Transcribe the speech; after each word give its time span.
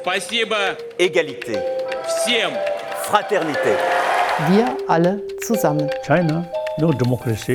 Спасибо 0.00 0.56
égalité, 0.98 1.58
всем! 2.06 2.52
fraternité. 3.10 3.76
Wir 4.50 4.66
alle 4.88 5.20
zusammen. 5.46 5.88
China, 6.06 6.46
no 6.78 6.92
democracy. 6.92 7.54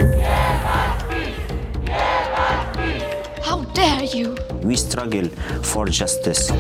How 3.42 3.64
dare 3.74 4.06
you! 4.14 4.36
We 4.64 4.76
struggle 4.76 5.30
for 5.62 5.88
justice. 5.88 6.54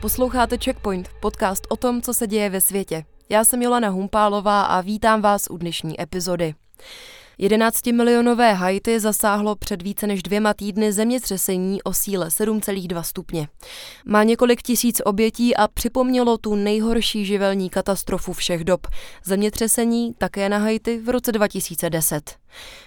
Posloucháte 0.00 0.58
Checkpoint, 0.58 1.08
podcast 1.20 1.66
o 1.68 1.76
tom, 1.76 2.02
co 2.02 2.14
se 2.14 2.26
děje 2.26 2.50
ve 2.50 2.60
světě. 2.60 3.04
Já 3.28 3.44
jsem 3.44 3.62
Jolana 3.62 3.88
Humpálová 3.88 4.62
a 4.62 4.80
vítám 4.80 5.22
vás 5.22 5.42
u 5.50 5.56
dnešní 5.56 6.00
epizody. 6.00 6.54
11-milionové 7.39 8.53
Haiti 8.53 8.99
zasáhlo 8.99 9.55
před 9.55 9.81
více 9.81 10.07
než 10.07 10.23
dvěma 10.23 10.53
týdny 10.53 10.93
zemětřesení 10.93 11.83
o 11.83 11.93
síle 11.93 12.27
7,2 12.27 13.01
stupně. 13.01 13.47
Má 14.05 14.23
několik 14.23 14.61
tisíc 14.61 15.01
obětí 15.05 15.55
a 15.55 15.67
připomnělo 15.67 16.37
tu 16.37 16.55
nejhorší 16.55 17.25
živelní 17.25 17.69
katastrofu 17.69 18.33
všech 18.33 18.63
dob. 18.63 18.87
Zemětřesení 19.23 20.13
také 20.17 20.49
na 20.49 20.57
Haiti 20.57 20.97
v 20.97 21.09
roce 21.09 21.31
2010. 21.31 22.35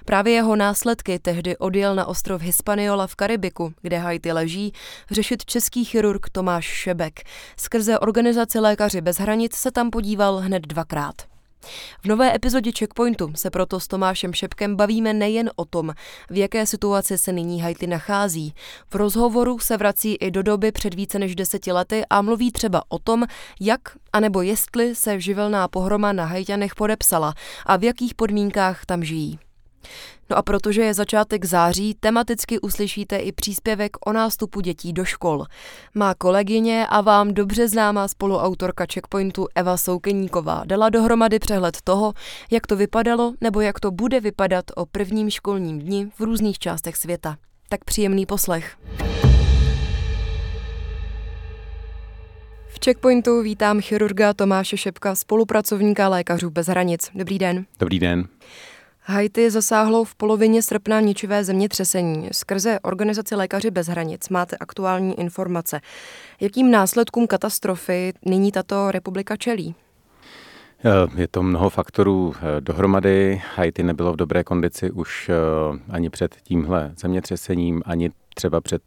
Právě 0.04 0.34
jeho 0.34 0.56
následky 0.56 1.19
tehdy 1.19 1.56
odjel 1.56 1.94
na 1.94 2.06
ostrov 2.06 2.42
Hispaniola 2.42 3.06
v 3.06 3.16
Karibiku, 3.16 3.72
kde 3.82 3.98
Haiti 3.98 4.32
leží, 4.32 4.72
řešit 5.10 5.44
český 5.44 5.84
chirurg 5.84 6.28
Tomáš 6.32 6.64
Šebek. 6.64 7.20
Skrze 7.56 7.98
organizaci 7.98 8.58
Lékaři 8.58 9.00
bez 9.00 9.19
hranic 9.19 9.54
se 9.54 9.70
tam 9.70 9.91
podíval 9.91 10.36
hned 10.36 10.66
dvakrát. 10.66 11.38
V 12.02 12.04
nové 12.04 12.34
epizodě 12.34 12.70
Checkpointu 12.78 13.32
se 13.34 13.50
proto 13.50 13.80
s 13.80 13.88
Tomášem 13.88 14.32
Šepkem 14.32 14.76
bavíme 14.76 15.12
nejen 15.12 15.50
o 15.56 15.64
tom, 15.64 15.94
v 16.30 16.36
jaké 16.36 16.66
situaci 16.66 17.18
se 17.18 17.32
nyní 17.32 17.62
Haiti 17.62 17.86
nachází. 17.86 18.54
V 18.90 18.94
rozhovoru 18.94 19.58
se 19.58 19.76
vrací 19.76 20.14
i 20.14 20.30
do 20.30 20.42
doby 20.42 20.72
před 20.72 20.94
více 20.94 21.18
než 21.18 21.34
deseti 21.34 21.72
lety 21.72 22.02
a 22.10 22.22
mluví 22.22 22.52
třeba 22.52 22.82
o 22.88 22.98
tom, 22.98 23.24
jak 23.60 23.80
anebo 24.12 24.42
jestli 24.42 24.94
se 24.94 25.20
živelná 25.20 25.68
pohroma 25.68 26.12
na 26.12 26.24
Haitianech 26.24 26.74
podepsala 26.74 27.34
a 27.66 27.76
v 27.76 27.84
jakých 27.84 28.14
podmínkách 28.14 28.86
tam 28.86 29.04
žijí. 29.04 29.38
No 30.30 30.36
a 30.36 30.42
protože 30.42 30.82
je 30.82 30.94
začátek 30.94 31.44
září, 31.44 31.94
tematicky 32.00 32.60
uslyšíte 32.60 33.16
i 33.16 33.32
příspěvek 33.32 33.96
o 34.06 34.12
nástupu 34.12 34.60
dětí 34.60 34.92
do 34.92 35.04
škol. 35.04 35.44
Má 35.94 36.14
kolegyně 36.14 36.86
a 36.86 37.00
vám 37.00 37.34
dobře 37.34 37.68
známá 37.68 38.08
spoluautorka 38.08 38.86
Checkpointu 38.92 39.46
Eva 39.54 39.76
Soukeníková 39.76 40.62
dala 40.66 40.90
dohromady 40.90 41.38
přehled 41.38 41.78
toho, 41.84 42.12
jak 42.50 42.66
to 42.66 42.76
vypadalo 42.76 43.34
nebo 43.40 43.60
jak 43.60 43.80
to 43.80 43.90
bude 43.90 44.20
vypadat 44.20 44.64
o 44.76 44.86
prvním 44.86 45.30
školním 45.30 45.78
dni 45.78 46.10
v 46.18 46.20
různých 46.20 46.58
částech 46.58 46.96
světa. 46.96 47.36
Tak 47.68 47.84
příjemný 47.84 48.26
poslech. 48.26 48.76
V 52.68 52.84
Checkpointu 52.84 53.42
vítám 53.42 53.80
chirurga 53.80 54.34
Tomáše 54.34 54.76
Šepka, 54.76 55.14
spolupracovníka 55.14 56.08
Lékařů 56.08 56.50
bez 56.50 56.66
hranic. 56.66 57.10
Dobrý 57.14 57.38
den. 57.38 57.64
Dobrý 57.78 57.98
den. 57.98 58.28
Haiti 59.10 59.50
zasáhlo 59.50 60.04
v 60.04 60.14
polovině 60.14 60.62
srpna 60.62 61.00
ničivé 61.00 61.44
zemětřesení. 61.44 62.28
Skrze 62.32 62.80
organizaci 62.82 63.34
Lékaři 63.34 63.70
bez 63.70 63.86
hranic 63.86 64.28
máte 64.28 64.56
aktuální 64.56 65.20
informace. 65.20 65.80
Jakým 66.41 66.70
následkům 66.70 67.26
katastrofy 67.26 68.12
nyní 68.24 68.52
tato 68.52 68.91
republika 68.91 69.36
čelí? 69.36 69.74
Je 71.16 71.28
to 71.28 71.42
mnoho 71.42 71.70
faktorů 71.70 72.34
dohromady. 72.60 73.42
Haiti 73.56 73.82
nebylo 73.82 74.12
v 74.12 74.16
dobré 74.16 74.44
kondici 74.44 74.91
už 74.91 75.30
ani 75.91 76.10
před 76.10 76.36
tímhle 76.42 76.92
zemětřesením, 76.98 77.82
ani 77.86 78.10
třeba 78.34 78.60
před, 78.60 78.82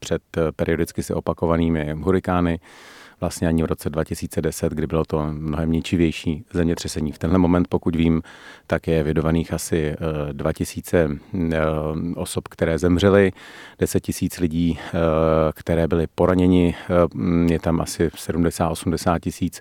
před 0.00 0.22
periodicky 0.56 1.02
se 1.02 1.14
opakovanými 1.14 1.92
hurikány 1.92 2.60
vlastně 3.20 3.48
ani 3.48 3.62
v 3.62 3.66
roce 3.66 3.90
2010, 3.90 4.72
kdy 4.72 4.86
bylo 4.86 5.04
to 5.04 5.26
mnohem 5.32 5.72
ničivější 5.72 6.44
zemětřesení. 6.52 7.12
V 7.12 7.18
tenhle 7.18 7.38
moment, 7.38 7.68
pokud 7.68 7.96
vím, 7.96 8.22
tak 8.66 8.86
je 8.86 9.02
vědovaných 9.02 9.52
asi 9.52 9.96
2000 10.32 11.08
osob, 12.16 12.48
které 12.48 12.78
zemřely, 12.78 13.32
10 13.78 14.00
tisíc 14.00 14.38
lidí, 14.38 14.78
které 15.54 15.88
byly 15.88 16.06
poraněni, 16.14 16.74
je 17.50 17.58
tam 17.58 17.80
asi 17.80 18.08
70-80 18.08 19.20
tisíc 19.20 19.60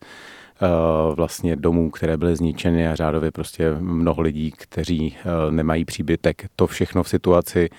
vlastně 1.16 1.56
domů, 1.56 1.90
které 1.90 2.18
byly 2.18 2.36
zničeny 2.36 2.88
a 2.88 2.96
řádově 2.96 3.32
prostě 3.32 3.76
mnoho 3.80 4.22
lidí, 4.22 4.52
kteří 4.52 5.16
nemají 5.50 5.86
příbytek. 5.86 6.46
To 6.56 6.68
všechno 6.68 7.04
v 7.04 7.10
situaci, 7.10 7.70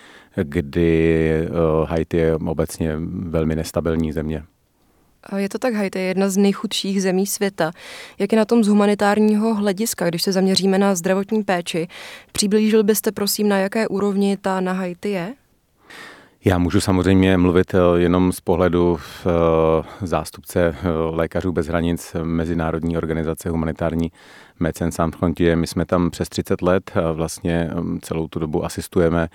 kdy 0.43 1.49
Haiti 1.84 2.16
je 2.16 2.34
obecně 2.34 2.97
velmi 3.10 3.56
nestabilní 3.56 4.12
země. 4.12 4.43
Je 5.37 5.49
to 5.49 5.59
tak, 5.59 5.75
Haiti 5.75 5.99
je 5.99 6.05
jedna 6.05 6.28
z 6.28 6.37
nejchudších 6.37 7.03
zemí 7.03 7.27
světa. 7.27 7.71
Jak 8.19 8.33
je 8.33 8.39
na 8.39 8.44
tom 8.44 8.65
z 8.65 8.69
humanitárního 8.69 9.55
hlediska, 9.55 10.09
když 10.09 10.22
se 10.22 10.33
zaměříme 10.33 10.78
na 10.78 10.94
zdravotní 10.94 11.44
péči? 11.44 11.89
Přiblížil 12.33 12.84
byste 12.84 13.12
prosím, 13.12 13.49
na 13.49 13.59
jaké 13.59 13.89
úrovni 13.89 14.37
ta 14.37 14.61
na 14.61 14.72
Haiti 14.72 15.11
je? 15.11 15.34
Já 16.44 16.59
můžu 16.59 16.81
samozřejmě 16.81 17.37
mluvit 17.37 17.75
jenom 17.97 18.33
z 18.33 18.41
pohledu 18.41 18.99
zástupce 20.03 20.77
Lékařů 21.11 21.53
bez 21.53 21.66
hranic 21.66 22.16
Mezinárodní 22.22 22.97
organizace 22.97 23.50
humanitární 23.50 24.12
Médecins 24.60 24.94
Sans 24.94 25.16
Frontier. 25.16 25.56
My 25.56 25.66
jsme 25.66 25.84
tam 25.84 26.10
přes 26.10 26.28
30 26.28 26.62
let, 26.62 26.92
vlastně 27.12 27.70
celou 28.00 28.28
tu 28.28 28.38
dobu 28.38 28.64
asistujeme 28.64 29.28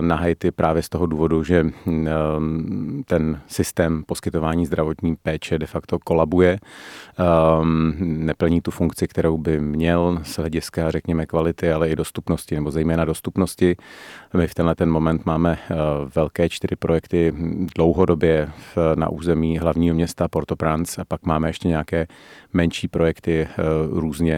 na 0.00 0.16
Haiti 0.16 0.50
právě 0.50 0.82
z 0.82 0.88
toho 0.88 1.06
důvodu, 1.06 1.44
že 1.44 1.66
ten 3.06 3.40
systém 3.46 4.04
poskytování 4.06 4.66
zdravotní 4.66 5.16
péče 5.16 5.58
de 5.58 5.66
facto 5.66 5.98
kolabuje, 5.98 6.58
neplní 7.98 8.60
tu 8.60 8.70
funkci, 8.70 9.08
kterou 9.08 9.38
by 9.38 9.60
měl 9.60 10.20
z 10.22 10.38
hlediska, 10.38 10.90
řekněme, 10.90 11.26
kvality, 11.26 11.72
ale 11.72 11.88
i 11.88 11.96
dostupnosti, 11.96 12.54
nebo 12.54 12.70
zejména 12.70 13.04
dostupnosti. 13.04 13.76
My 14.34 14.46
v 14.46 14.54
tenhle 14.54 14.74
ten 14.74 14.90
moment 14.90 15.26
máme 15.26 15.58
velké 16.14 16.48
čtyři 16.48 16.76
projekty 16.76 17.34
dlouhodobě 17.76 18.50
na 18.94 19.08
území 19.08 19.58
hlavního 19.58 19.94
města 19.94 20.28
Port-au-Prince 20.28 21.00
a 21.00 21.04
pak 21.04 21.26
máme 21.26 21.48
ještě 21.48 21.68
nějaké 21.68 22.06
menší 22.52 22.88
projekty 22.88 23.48
různě 23.90 24.31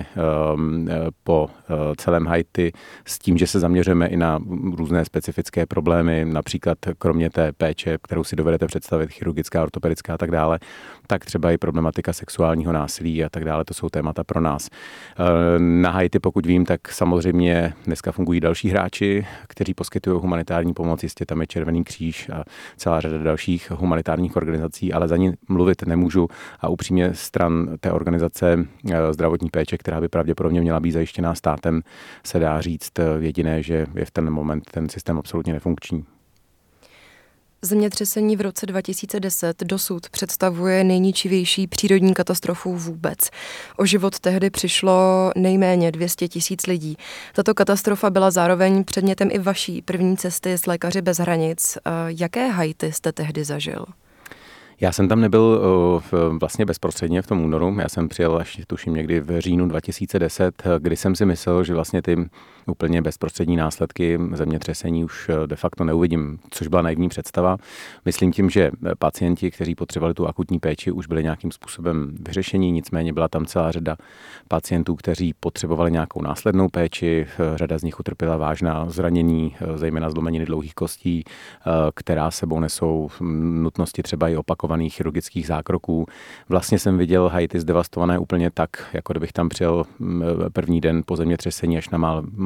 po 1.24 1.50
celém 1.96 2.26
Haiti 2.26 2.72
s 3.06 3.18
tím, 3.18 3.38
že 3.38 3.46
se 3.46 3.60
zaměřujeme 3.60 4.06
i 4.06 4.16
na 4.16 4.38
různé 4.76 5.04
specifické 5.04 5.66
problémy, 5.66 6.24
například 6.24 6.78
kromě 6.98 7.30
té 7.30 7.52
péče, 7.52 7.98
kterou 8.02 8.24
si 8.24 8.36
dovedete 8.36 8.66
představit, 8.66 9.10
chirurgická, 9.10 9.62
ortopedická 9.62 10.14
a 10.14 10.18
tak 10.18 10.30
dále, 10.30 10.58
tak 11.06 11.24
třeba 11.24 11.50
i 11.50 11.58
problematika 11.58 12.12
sexuálního 12.12 12.72
násilí 12.72 13.24
a 13.24 13.28
tak 13.28 13.44
dále, 13.44 13.64
to 13.64 13.74
jsou 13.74 13.88
témata 13.88 14.24
pro 14.24 14.40
nás. 14.40 14.68
Na 15.58 15.90
Haiti, 15.90 16.18
pokud 16.18 16.46
vím, 16.46 16.64
tak 16.64 16.92
samozřejmě 16.92 17.72
dneska 17.86 18.12
fungují 18.12 18.40
další 18.40 18.68
hráči, 18.68 19.26
kteří 19.48 19.74
poskytují 19.74 20.20
humanitární 20.20 20.74
pomoc, 20.74 21.02
jistě 21.02 21.26
tam 21.26 21.40
je 21.40 21.46
Červený 21.46 21.84
kříž 21.84 22.28
a 22.28 22.44
celá 22.76 23.00
řada 23.00 23.18
dalších 23.18 23.70
humanitárních 23.70 24.36
organizací, 24.36 24.92
ale 24.92 25.08
za 25.08 25.16
ní 25.16 25.32
mluvit 25.48 25.86
nemůžu 25.86 26.28
a 26.60 26.68
upřímně 26.68 27.14
stran 27.14 27.68
té 27.80 27.92
organizace 27.92 28.66
zdravotní 29.10 29.50
péče, 29.50 29.78
která 29.84 30.00
by 30.00 30.08
pravděpodobně 30.08 30.60
měla 30.60 30.80
být 30.80 30.92
zajištěná 30.92 31.34
státem, 31.34 31.82
se 32.26 32.38
dá 32.38 32.60
říct 32.60 32.92
jediné, 33.18 33.62
že 33.62 33.86
je 33.94 34.04
v 34.04 34.10
ten 34.10 34.30
moment 34.30 34.70
ten 34.70 34.88
systém 34.88 35.18
absolutně 35.18 35.52
nefunkční. 35.52 36.04
Zemětřesení 37.62 38.36
v 38.36 38.40
roce 38.40 38.66
2010 38.66 39.62
dosud 39.64 40.08
představuje 40.08 40.84
nejničivější 40.84 41.66
přírodní 41.66 42.14
katastrofu 42.14 42.76
vůbec. 42.76 43.18
O 43.76 43.86
život 43.86 44.20
tehdy 44.20 44.50
přišlo 44.50 45.30
nejméně 45.36 45.92
200 45.92 46.28
tisíc 46.28 46.66
lidí. 46.66 46.96
Tato 47.34 47.54
katastrofa 47.54 48.10
byla 48.10 48.30
zároveň 48.30 48.84
předmětem 48.84 49.28
i 49.32 49.38
vaší 49.38 49.82
první 49.82 50.16
cesty 50.16 50.52
s 50.52 50.66
Lékaři 50.66 51.02
bez 51.02 51.18
hranic. 51.18 51.78
Jaké 52.06 52.48
Haiti 52.48 52.92
jste 52.92 53.12
tehdy 53.12 53.44
zažil? 53.44 53.84
Já 54.80 54.92
jsem 54.92 55.08
tam 55.08 55.20
nebyl 55.20 55.62
vlastně 56.40 56.66
bezprostředně 56.66 57.22
v 57.22 57.26
tom 57.26 57.44
únoru, 57.44 57.76
já 57.80 57.88
jsem 57.88 58.08
přijel 58.08 58.36
až 58.36 58.60
tuším 58.66 58.94
někdy 58.94 59.20
v 59.20 59.40
říjnu 59.40 59.68
2010, 59.68 60.62
kdy 60.78 60.96
jsem 60.96 61.16
si 61.16 61.26
myslel, 61.26 61.64
že 61.64 61.74
vlastně 61.74 62.02
ty 62.02 62.16
úplně 62.66 63.02
bezprostřední 63.02 63.56
následky 63.56 64.18
zemětřesení 64.32 65.04
už 65.04 65.30
de 65.46 65.56
facto 65.56 65.84
neuvidím, 65.84 66.38
což 66.50 66.68
byla 66.68 66.82
naivní 66.82 67.08
představa. 67.08 67.56
Myslím 68.04 68.32
tím, 68.32 68.50
že 68.50 68.70
pacienti, 68.98 69.50
kteří 69.50 69.74
potřebovali 69.74 70.14
tu 70.14 70.26
akutní 70.28 70.58
péči, 70.58 70.90
už 70.90 71.06
byli 71.06 71.22
nějakým 71.22 71.52
způsobem 71.52 72.14
vyřešení, 72.20 72.72
nicméně 72.72 73.12
byla 73.12 73.28
tam 73.28 73.46
celá 73.46 73.72
řada 73.72 73.96
pacientů, 74.48 74.94
kteří 74.94 75.34
potřebovali 75.40 75.92
nějakou 75.92 76.22
následnou 76.22 76.68
péči, 76.68 77.26
řada 77.54 77.78
z 77.78 77.82
nich 77.82 78.00
utrpěla 78.00 78.36
vážná 78.36 78.90
zranění, 78.90 79.56
zejména 79.74 80.10
zlomeniny 80.10 80.46
dlouhých 80.46 80.74
kostí, 80.74 81.24
která 81.94 82.30
sebou 82.30 82.60
nesou 82.60 83.08
nutnosti 83.60 84.02
třeba 84.02 84.28
i 84.28 84.36
opakovaných 84.36 84.94
chirurgických 84.94 85.46
zákroků. 85.46 86.06
Vlastně 86.48 86.78
jsem 86.78 86.98
viděl 86.98 87.28
Haiti 87.28 87.60
zdevastované 87.60 88.18
úplně 88.18 88.50
tak, 88.50 88.70
jako 88.92 89.12
kdybych 89.12 89.32
tam 89.32 89.48
přijel 89.48 89.84
první 90.52 90.80
den 90.80 91.02
po 91.06 91.16
zemětřesení 91.16 91.78
až 91.78 91.88
na 91.88 91.98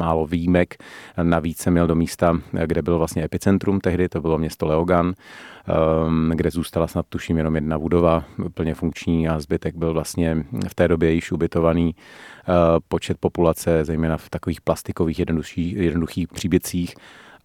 málo 0.09 0.27
výjimek. 0.27 0.77
Navíc 1.23 1.59
jsem 1.59 1.73
měl 1.73 1.87
do 1.87 1.95
místa, 1.95 2.41
kde 2.67 2.83
bylo 2.83 2.99
vlastně 2.99 3.25
epicentrum 3.25 3.81
tehdy, 3.81 4.09
to 4.09 4.21
bylo 4.21 4.39
město 4.39 4.67
Leogan, 4.67 5.13
ehm, 5.13 6.33
kde 6.35 6.51
zůstala 6.51 6.87
snad 6.87 7.07
tuším 7.09 7.37
jenom 7.37 7.55
jedna 7.55 7.79
budova 7.79 8.25
plně 8.55 8.75
funkční 8.75 9.29
a 9.29 9.41
zbytek 9.41 9.77
byl 9.77 9.93
vlastně 9.93 10.45
v 10.69 10.75
té 10.75 10.89
době 10.89 11.13
již 11.13 11.33
ubytovaný 11.33 11.95
eh, 11.95 12.53
počet 12.89 13.17
populace, 13.21 13.85
zejména 13.85 14.17
v 14.17 14.31
takových 14.31 14.61
plastikových 14.61 15.19
jednoduchých, 15.19 15.77
jednoduchých 15.77 16.29
příběcích 16.29 16.95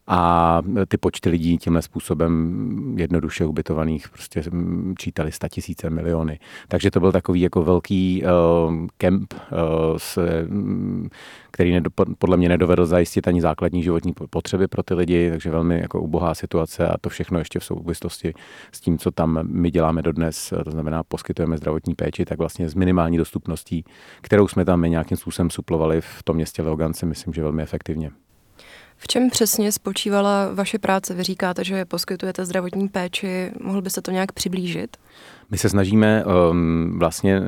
a 0.08 0.62
ty 0.88 0.98
počty 0.98 1.30
lidí 1.30 1.58
tímhle 1.58 1.82
způsobem 1.82 2.96
jednoduše 2.98 3.46
ubytovaných 3.46 4.10
prostě 4.10 4.44
čítali 4.98 5.32
sta 5.32 5.48
tisíce 5.48 5.90
miliony. 5.90 6.40
Takže 6.68 6.92
to 6.92 7.00
byl 7.00 7.12
takový 7.12 7.42
jako 7.42 7.64
velký 7.64 8.24
uh, 8.24 8.88
kemp, 8.98 9.34
uh, 9.34 9.98
s, 9.98 10.20
který 11.52 11.72
nedo, 11.72 11.90
podle 12.18 12.38
mě 12.38 12.50
nedovedl 12.50 12.86
zajistit 12.86 13.28
ani 13.28 13.42
základní 13.42 13.84
životní 13.84 14.14
potřeby 14.30 14.68
pro 14.68 14.84
ty 14.84 14.94
lidi, 14.94 15.30
takže 15.30 15.50
velmi 15.50 15.80
jako 15.80 16.02
ubohá 16.02 16.34
situace 16.34 16.88
a 16.88 16.98
to 16.98 17.10
všechno 17.10 17.40
ještě 17.40 17.60
v 17.60 17.64
souvislosti 17.64 18.34
s 18.72 18.82
tím, 18.82 18.98
co 18.98 19.12
tam 19.12 19.40
my 19.44 19.72
děláme 19.72 20.02
dodnes, 20.02 20.54
to 20.64 20.72
znamená 20.72 21.04
poskytujeme 21.04 21.58
zdravotní 21.58 21.96
péči, 21.96 22.26
tak 22.26 22.38
vlastně 22.38 22.70
s 22.70 22.76
minimální 22.76 23.18
dostupností, 23.18 23.86
kterou 24.22 24.48
jsme 24.48 24.66
tam 24.66 24.80
my 24.80 24.90
nějakým 24.90 25.18
způsobem 25.18 25.50
suplovali 25.50 26.02
v 26.02 26.24
tom 26.24 26.36
městě 26.36 26.62
Leogance, 26.62 27.06
myslím, 27.06 27.34
že 27.34 27.44
velmi 27.44 27.64
efektivně. 27.64 28.12
V 28.98 29.08
čem 29.08 29.30
přesně 29.30 29.72
spočívala 29.72 30.50
vaše 30.54 30.80
práce? 30.80 31.14
Vy 31.14 31.24
říkáte, 31.24 31.64
že 31.64 31.86
poskytujete 31.86 32.46
zdravotní 32.46 32.90
péči. 32.90 33.52
Mohl 33.62 33.82
byste 33.82 34.02
to 34.02 34.12
nějak 34.12 34.32
přiblížit? 34.32 34.98
My 35.52 35.58
se 35.58 35.70
snažíme, 35.70 36.24
um, 36.26 37.00
vlastně 37.00 37.42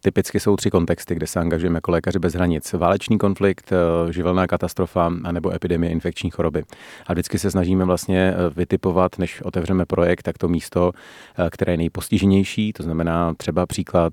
typicky 0.00 0.40
jsou 0.40 0.56
tři 0.56 0.70
kontexty, 0.70 1.14
kde 1.14 1.26
se 1.26 1.40
angažujeme 1.40 1.76
jako 1.76 1.90
lékaři 1.90 2.18
bez 2.18 2.34
hranic. 2.34 2.72
Válečný 2.72 3.18
konflikt, 3.18 3.72
uh, 4.04 4.10
živelná 4.10 4.46
katastrofa 4.46 5.12
anebo 5.24 5.54
epidemie 5.54 5.92
infekční 5.92 6.30
choroby. 6.30 6.62
A 7.06 7.12
vždycky 7.12 7.38
se 7.38 7.50
snažíme 7.50 7.84
vlastně 7.84 8.34
uh, 8.34 8.54
vytipovat, 8.56 9.18
než 9.18 9.42
otevřeme 9.42 9.86
projekt, 9.86 10.22
tak 10.22 10.38
to 10.38 10.48
místo, 10.48 10.92
uh, 11.38 11.48
které 11.50 11.72
je 11.72 11.76
nejpostiženější, 11.76 12.72
to 12.72 12.82
znamená 12.82 13.34
třeba 13.34 13.66
příklad 13.66 14.12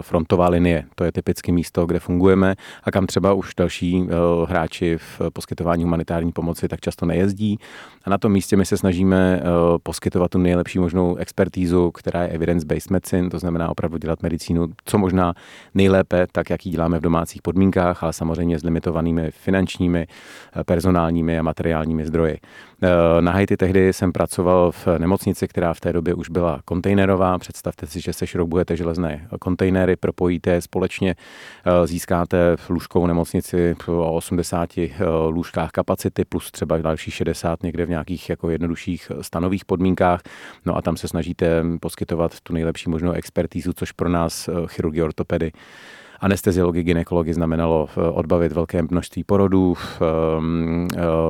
frontová 0.00 0.48
linie. 0.48 0.84
To 0.94 1.04
je 1.04 1.12
typicky 1.12 1.52
místo, 1.52 1.86
kde 1.86 1.98
fungujeme 1.98 2.54
a 2.84 2.90
kam 2.90 3.06
třeba 3.06 3.32
už 3.32 3.54
další 3.54 4.08
hráči 4.46 4.98
v 4.98 5.20
poskytování 5.32 5.84
humanitární 5.84 6.32
pomoci 6.32 6.68
tak 6.68 6.80
často 6.80 7.06
nejezdí. 7.06 7.58
A 8.04 8.10
na 8.10 8.18
tom 8.18 8.32
místě 8.32 8.56
my 8.56 8.66
se 8.66 8.76
snažíme 8.76 9.42
poskytovat 9.82 10.30
tu 10.30 10.38
nejlepší 10.38 10.78
možnou 10.78 11.16
expertízu, 11.16 11.90
která 11.90 12.22
je 12.22 12.28
evidence-based 12.50 12.90
medicine, 12.90 13.30
to 13.30 13.38
znamená 13.38 13.68
opravdu 13.68 13.98
dělat 13.98 14.22
medicínu 14.22 14.66
co 14.84 14.98
možná 14.98 15.34
nejlépe, 15.74 16.26
tak 16.32 16.50
jak 16.50 16.66
ji 16.66 16.72
děláme 16.72 16.98
v 16.98 17.02
domácích 17.02 17.42
podmínkách, 17.42 18.02
ale 18.02 18.12
samozřejmě 18.12 18.58
s 18.58 18.64
limitovanými 18.64 19.30
finančními, 19.30 20.06
eh, 20.06 20.64
personálními 20.64 21.38
a 21.38 21.42
materiálními 21.42 22.06
zdroji. 22.06 22.38
Eh, 22.82 22.88
na 23.20 23.32
Haiti 23.32 23.56
tehdy 23.56 23.92
jsem 23.92 24.12
pracoval 24.12 24.72
v 24.72 24.88
nemocnici, 24.98 25.48
která 25.48 25.74
v 25.74 25.80
té 25.80 25.92
době 25.92 26.14
už 26.14 26.30
byla 26.30 26.60
kontejnerová. 26.64 27.38
Představte 27.38 27.86
si, 27.86 28.00
že 28.00 28.12
se 28.12 28.26
šroubujete 28.26 28.76
železné 28.76 29.28
kontejnery, 29.40 29.96
propojíte 29.96 30.60
společně, 30.60 31.14
eh, 31.64 31.86
získáte 31.86 32.56
v 32.56 32.70
lůžkovou 32.70 33.06
nemocnici 33.06 33.76
o 33.86 34.12
80 34.12 34.92
lůžkách 35.28 35.70
kapacity 35.70 36.24
plus 36.24 36.50
třeba 36.50 36.78
další 36.78 37.10
60 37.10 37.62
někde 37.62 37.86
v 37.86 37.90
nějakých 37.90 38.30
jako 38.30 38.50
jednodušších 38.50 39.12
stanových 39.20 39.64
podmínkách. 39.64 40.20
No 40.66 40.76
a 40.76 40.82
tam 40.82 40.96
se 40.96 41.08
snažíte 41.08 41.64
poskytovat 41.80 42.39
tu 42.42 42.52
nejlepší 42.52 42.90
možnou 42.90 43.12
expertízu, 43.12 43.72
což 43.72 43.92
pro 43.92 44.08
nás 44.08 44.48
eh, 44.48 44.52
chirurgi 44.66 45.02
ortopedy 45.02 45.52
anesteziologii, 46.20 46.84
ginekologi 46.84 47.34
znamenalo 47.34 47.88
eh, 47.90 48.00
odbavit 48.00 48.52
velké 48.52 48.82
množství 48.82 49.24
porodů, 49.24 49.76
um, 50.38 50.88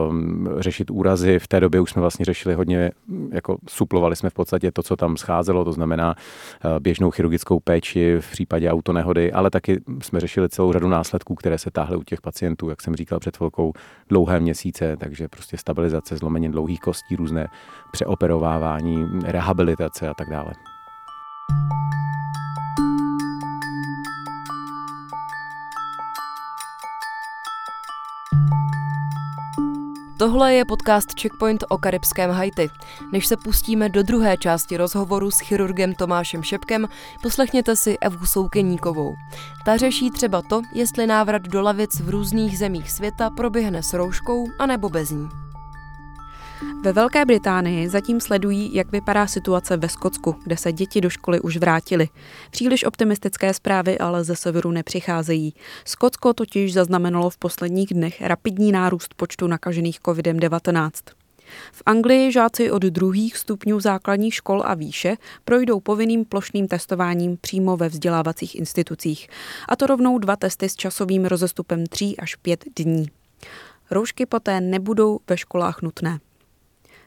um, 0.08 0.48
řešit 0.58 0.90
úrazy. 0.90 1.38
V 1.38 1.48
té 1.48 1.60
době 1.60 1.80
už 1.80 1.90
jsme 1.90 2.00
vlastně 2.00 2.24
řešili 2.24 2.54
hodně, 2.54 2.90
jako 3.32 3.56
suplovali 3.68 4.16
jsme 4.16 4.30
v 4.30 4.34
podstatě 4.34 4.72
to, 4.72 4.82
co 4.82 4.96
tam 4.96 5.16
scházelo, 5.16 5.64
to 5.64 5.72
znamená 5.72 6.14
běžnou 6.80 7.10
chirurgickou 7.10 7.60
péči 7.60 8.16
v 8.20 8.30
případě 8.30 8.70
autonehody, 8.70 9.32
ale 9.32 9.50
taky 9.50 9.80
jsme 10.02 10.20
řešili 10.20 10.48
celou 10.48 10.72
řadu 10.72 10.88
následků, 10.88 11.34
které 11.34 11.58
se 11.58 11.70
táhly 11.70 11.96
u 11.96 12.02
těch 12.02 12.20
pacientů, 12.20 12.70
jak 12.70 12.80
jsem 12.82 12.96
říkal 12.96 13.18
před 13.18 13.36
chvilkou, 13.36 13.72
dlouhé 14.08 14.40
měsíce, 14.40 14.96
takže 14.96 15.28
prostě 15.28 15.56
stabilizace, 15.56 16.16
zlomenin 16.16 16.52
dlouhých 16.52 16.80
kostí, 16.80 17.16
různé 17.16 17.48
přeoperovávání, 17.92 19.06
rehabilitace 19.24 20.08
a 20.08 20.14
tak 20.14 20.30
dále. 20.30 20.69
Tohle 30.20 30.54
je 30.54 30.64
podcast 30.64 31.20
Checkpoint 31.20 31.64
o 31.68 31.78
karibském 31.78 32.30
Haiti. 32.30 32.70
Než 33.12 33.26
se 33.26 33.36
pustíme 33.36 33.88
do 33.88 34.02
druhé 34.02 34.36
části 34.36 34.76
rozhovoru 34.76 35.30
s 35.30 35.38
chirurgem 35.38 35.94
Tomášem 35.94 36.42
Šepkem, 36.42 36.88
poslechněte 37.22 37.76
si 37.76 37.98
Evu 37.98 38.26
Soukeníkovou. 38.26 39.16
Ta 39.64 39.76
řeší 39.76 40.10
třeba 40.10 40.42
to, 40.42 40.62
jestli 40.74 41.06
návrat 41.06 41.42
do 41.42 41.62
lavic 41.62 42.00
v 42.00 42.08
různých 42.08 42.58
zemích 42.58 42.90
světa 42.90 43.30
proběhne 43.30 43.82
s 43.82 43.92
rouškou 43.92 44.46
anebo 44.58 44.88
bez 44.88 45.10
ní. 45.10 45.49
Ve 46.82 46.92
Velké 46.92 47.24
Británii 47.24 47.88
zatím 47.88 48.20
sledují, 48.20 48.74
jak 48.74 48.92
vypadá 48.92 49.26
situace 49.26 49.76
ve 49.76 49.88
Skotsku, 49.88 50.36
kde 50.44 50.56
se 50.56 50.72
děti 50.72 51.00
do 51.00 51.10
školy 51.10 51.40
už 51.40 51.56
vrátily. 51.56 52.08
Příliš 52.50 52.84
optimistické 52.84 53.54
zprávy 53.54 53.98
ale 53.98 54.24
ze 54.24 54.36
severu 54.36 54.70
nepřicházejí. 54.70 55.54
Skotsko 55.84 56.32
totiž 56.32 56.72
zaznamenalo 56.72 57.30
v 57.30 57.36
posledních 57.36 57.94
dnech 57.94 58.22
rapidní 58.22 58.72
nárůst 58.72 59.14
počtu 59.14 59.46
nakažených 59.46 60.00
COVID-19. 60.00 60.90
V 61.72 61.82
Anglii 61.86 62.32
žáci 62.32 62.70
od 62.70 62.82
druhých 62.82 63.36
stupňů 63.36 63.80
základních 63.80 64.34
škol 64.34 64.62
a 64.64 64.74
výše 64.74 65.16
projdou 65.44 65.80
povinným 65.80 66.24
plošným 66.24 66.68
testováním 66.68 67.36
přímo 67.36 67.76
ve 67.76 67.88
vzdělávacích 67.88 68.54
institucích. 68.54 69.28
A 69.68 69.76
to 69.76 69.86
rovnou 69.86 70.18
dva 70.18 70.36
testy 70.36 70.68
s 70.68 70.76
časovým 70.76 71.24
rozestupem 71.24 71.86
3 71.86 72.14
až 72.18 72.36
5 72.36 72.64
dní. 72.76 73.06
Roušky 73.90 74.26
poté 74.26 74.60
nebudou 74.60 75.20
ve 75.28 75.36
školách 75.36 75.82
nutné. 75.82 76.20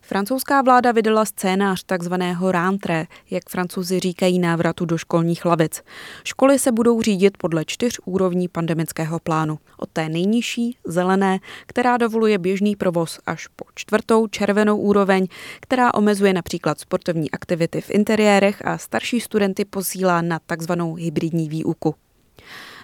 Francouzská 0.06 0.62
vláda 0.62 0.92
vydala 0.92 1.26
scénář 1.26 1.84
takzvaného 1.84 2.52
rántré, 2.52 3.06
jak 3.30 3.50
francouzi 3.50 4.00
říkají 4.00 4.40
návratu 4.40 4.86
do 4.86 4.98
školních 4.98 5.46
lavic. 5.46 5.82
Školy 6.24 6.60
se 6.60 6.72
budou 6.72 7.02
řídit 7.02 7.38
podle 7.38 7.66
čtyř 7.66 8.00
úrovní 8.06 8.48
pandemického 8.48 9.20
plánu. 9.20 9.60
Od 9.78 9.90
té 9.90 10.10
nejnižší, 10.10 10.78
zelené, 10.86 11.40
která 11.66 11.98
dovoluje 11.98 12.38
běžný 12.38 12.76
provoz, 12.76 13.20
až 13.26 13.48
po 13.48 13.66
čtvrtou, 13.76 14.28
červenou 14.28 14.78
úroveň, 14.78 15.28
která 15.60 15.94
omezuje 15.94 16.34
například 16.34 16.80
sportovní 16.80 17.32
aktivity 17.32 17.82
v 17.82 17.92
interiérech 17.92 18.66
a 18.66 18.78
starší 18.78 19.20
studenty 19.20 19.66
posílá 19.66 20.22
na 20.22 20.40
takzvanou 20.40 20.94
hybridní 20.94 21.50
výuku. 21.50 21.96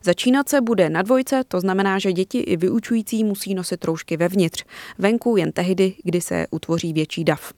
Začínat 0.03 0.49
se 0.49 0.61
bude 0.61 0.89
na 0.89 1.01
dvojce, 1.01 1.43
to 1.47 1.59
znamená, 1.59 1.99
že 1.99 2.13
děti 2.13 2.39
i 2.39 2.57
vyučující 2.57 3.23
musí 3.23 3.53
nosit 3.53 3.85
roušky 3.85 4.17
vevnitř. 4.17 4.63
Venku 4.97 5.37
jen 5.37 5.51
tehdy, 5.51 5.95
kdy 6.03 6.21
se 6.21 6.47
utvoří 6.51 6.93
větší 6.93 7.23
dav. 7.23 7.53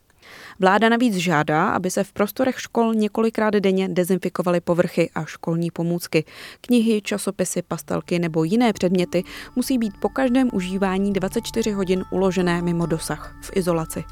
Vláda 0.60 0.89
navíc 0.89 1.15
žádá, 1.15 1.69
aby 1.69 1.91
se 1.91 2.03
v 2.03 2.13
prostorech 2.13 2.62
škol 2.62 2.93
několikrát 2.93 3.53
denně 3.53 3.89
dezinfikovaly 3.89 4.62
povrchy 4.62 5.10
a 5.15 5.25
školní 5.25 5.71
pomůcky. 5.71 6.24
Knihy, 6.62 7.01
časopisy, 7.01 7.62
pastelky 7.62 8.19
nebo 8.19 8.43
jiné 8.43 8.74
předměty 8.74 9.24
musí 9.55 9.77
být 9.77 9.93
po 10.00 10.10
každém 10.10 10.50
užívání 10.53 11.13
24 11.13 11.71
hodin 11.71 12.03
uložené 12.12 12.62
mimo 12.62 12.86
dosah 12.86 13.36
v 13.41 13.57
izolaci. 13.57 14.03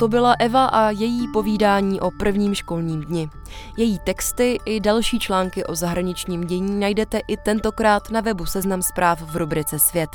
To 0.00 0.08
byla 0.08 0.36
Eva 0.38 0.66
a 0.66 0.90
její 0.90 1.28
povídání 1.28 2.00
o 2.00 2.10
prvním 2.10 2.54
školním 2.54 3.00
dni. 3.00 3.30
Její 3.76 3.98
texty 3.98 4.58
i 4.64 4.80
další 4.80 5.18
články 5.18 5.64
o 5.64 5.74
zahraničním 5.74 6.44
dění 6.44 6.80
najdete 6.80 7.20
i 7.28 7.36
tentokrát 7.36 8.10
na 8.10 8.20
webu 8.20 8.46
Seznam 8.46 8.82
zpráv 8.82 9.22
v 9.22 9.36
rubrice 9.36 9.78
Svět. 9.78 10.10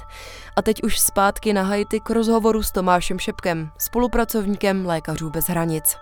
A 0.56 0.62
teď 0.62 0.84
už 0.84 1.00
zpátky 1.00 1.54
na 1.54 1.63
Haiti 1.63 2.00
k 2.00 2.10
rozhovoru 2.10 2.63
s 2.63 2.72
Tomášem 2.72 3.20
Šepkem, 3.20 3.70
spolupracovníkem 3.77 4.86
Lékařů 4.86 5.30
bez 5.30 5.46
hranic. 5.46 5.96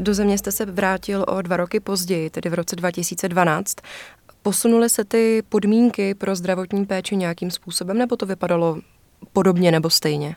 Do 0.00 0.14
země 0.14 0.38
jste 0.38 0.52
se 0.52 0.64
vrátil 0.66 1.24
o 1.28 1.42
dva 1.42 1.56
roky 1.56 1.80
později, 1.80 2.30
tedy 2.30 2.50
v 2.50 2.54
roce 2.54 2.76
2012. 2.76 3.76
Posunuly 4.42 4.88
se 4.88 5.04
ty 5.04 5.42
podmínky 5.48 6.14
pro 6.14 6.36
zdravotní 6.36 6.86
péči 6.86 7.16
nějakým 7.16 7.50
způsobem, 7.50 7.98
nebo 7.98 8.16
to 8.16 8.26
vypadalo 8.26 8.78
podobně 9.32 9.72
nebo 9.72 9.90
stejně? 9.90 10.36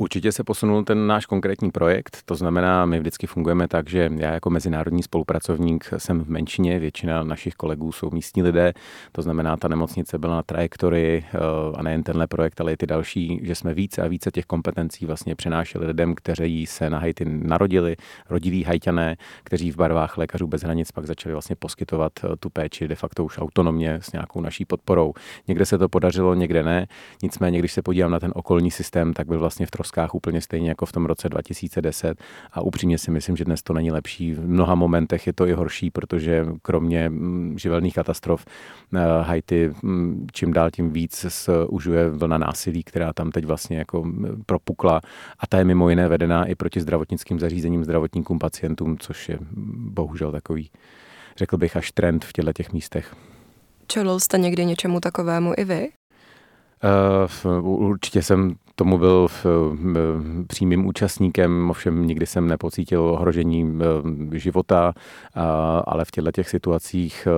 Určitě 0.00 0.32
se 0.32 0.44
posunul 0.44 0.84
ten 0.84 1.06
náš 1.06 1.26
konkrétní 1.26 1.70
projekt, 1.70 2.18
to 2.24 2.34
znamená, 2.34 2.86
my 2.86 2.98
vždycky 2.98 3.26
fungujeme 3.26 3.68
tak, 3.68 3.88
že 3.90 4.10
já 4.16 4.32
jako 4.32 4.50
mezinárodní 4.50 5.02
spolupracovník 5.02 5.90
jsem 5.98 6.24
v 6.24 6.28
menšině, 6.28 6.78
většina 6.78 7.22
našich 7.22 7.54
kolegů 7.54 7.92
jsou 7.92 8.10
místní 8.10 8.42
lidé, 8.42 8.72
to 9.12 9.22
znamená, 9.22 9.56
ta 9.56 9.68
nemocnice 9.68 10.18
byla 10.18 10.34
na 10.34 10.42
trajektorii 10.42 11.24
eh, 11.24 11.38
a 11.74 11.82
nejen 11.82 12.02
tenhle 12.02 12.26
projekt, 12.26 12.60
ale 12.60 12.72
i 12.72 12.76
ty 12.76 12.86
další, 12.86 13.40
že 13.42 13.54
jsme 13.54 13.74
více 13.74 14.02
a 14.02 14.06
více 14.06 14.30
těch 14.30 14.44
kompetencí 14.44 15.06
vlastně 15.06 15.34
přenášeli 15.34 15.86
lidem, 15.86 16.14
kteří 16.14 16.66
se 16.66 16.90
na 16.90 16.98
Haiti 16.98 17.24
narodili, 17.24 17.96
rodilí 18.28 18.64
hajťané, 18.64 19.16
kteří 19.44 19.70
v 19.70 19.76
barvách 19.76 20.18
lékařů 20.18 20.46
bez 20.46 20.62
hranic 20.62 20.92
pak 20.92 21.06
začali 21.06 21.32
vlastně 21.32 21.56
poskytovat 21.56 22.12
eh, 22.24 22.36
tu 22.40 22.50
péči 22.50 22.88
de 22.88 22.94
facto 22.94 23.24
už 23.24 23.38
autonomně 23.38 23.98
s 24.02 24.12
nějakou 24.12 24.40
naší 24.40 24.64
podporou. 24.64 25.12
Někde 25.48 25.66
se 25.66 25.78
to 25.78 25.88
podařilo, 25.88 26.34
někde 26.34 26.62
ne. 26.62 26.86
Nicméně, 27.22 27.58
když 27.58 27.72
se 27.72 27.82
podívám 27.82 28.10
na 28.10 28.20
ten 28.20 28.32
okolní 28.34 28.70
systém, 28.70 29.12
tak 29.12 29.26
byl 29.26 29.38
vlastně 29.38 29.66
v 29.66 29.70
troskách 29.88 30.14
úplně 30.14 30.40
stejně 30.40 30.68
jako 30.68 30.86
v 30.86 30.92
tom 30.92 31.06
roce 31.06 31.28
2010 31.28 32.18
a 32.52 32.60
upřímně 32.60 32.98
si 32.98 33.10
myslím, 33.10 33.36
že 33.36 33.44
dnes 33.44 33.62
to 33.62 33.72
není 33.72 33.90
lepší. 33.90 34.34
V 34.34 34.48
mnoha 34.48 34.74
momentech 34.74 35.26
je 35.26 35.32
to 35.32 35.46
i 35.46 35.52
horší, 35.52 35.90
protože 35.90 36.46
kromě 36.62 37.08
mm, 37.08 37.58
živelných 37.58 37.94
katastrof 37.94 38.44
eh, 38.94 38.98
Haiti 39.22 39.72
mm, 39.82 40.26
čím 40.32 40.52
dál 40.52 40.70
tím 40.70 40.90
víc 40.90 41.26
užuje 41.68 42.10
vlna 42.10 42.38
násilí, 42.38 42.82
která 42.82 43.12
tam 43.12 43.30
teď 43.30 43.44
vlastně 43.44 43.78
jako 43.78 44.04
mm, 44.04 44.42
propukla 44.46 45.00
a 45.38 45.46
ta 45.46 45.58
je 45.58 45.64
mimo 45.64 45.90
jiné 45.90 46.08
vedená 46.08 46.44
i 46.44 46.54
proti 46.54 46.80
zdravotnickým 46.80 47.38
zařízením, 47.40 47.84
zdravotníkům, 47.84 48.38
pacientům, 48.38 48.98
což 48.98 49.28
je 49.28 49.38
bohužel 49.96 50.32
takový, 50.32 50.70
řekl 51.36 51.56
bych, 51.56 51.76
až 51.76 51.92
trend 51.92 52.24
v 52.24 52.32
těchto 52.32 52.52
těch 52.52 52.72
místech. 52.72 53.16
Čelil 53.86 54.20
jste 54.20 54.38
někdy 54.38 54.64
něčemu 54.64 55.00
takovému 55.00 55.52
i 55.56 55.64
vy? 55.64 55.97
Uh, 57.62 57.88
určitě 57.88 58.22
jsem 58.22 58.54
tomu 58.74 58.98
byl 58.98 59.28
v, 59.28 59.46
přímým 60.46 60.86
účastníkem, 60.86 61.70
ovšem 61.70 62.06
nikdy 62.06 62.26
jsem 62.26 62.48
nepocítil 62.48 63.02
ohrožení 63.02 63.78
života, 64.32 64.92
ale 65.84 66.04
v 66.04 66.10
těchto 66.10 66.32
těch 66.32 66.48
situacích 66.48 67.28